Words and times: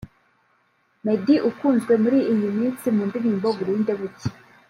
Meddy 1.03 1.35
ukunzwe 1.49 1.93
muri 2.03 2.19
iyi 2.33 2.47
minsi 2.59 2.85
mu 2.95 3.03
ndirimbo 3.09 3.47
‘Burinde 3.57 3.91
bucya’ 3.99 4.31